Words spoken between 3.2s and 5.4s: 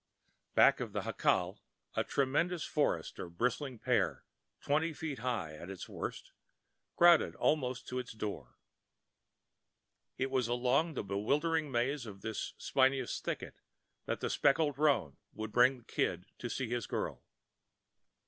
bristling pear, twenty feet